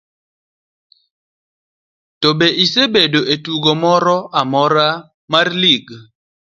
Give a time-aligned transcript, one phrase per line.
[2.21, 4.87] to be isebedo e tugo moro amora
[5.31, 5.85] mar lig?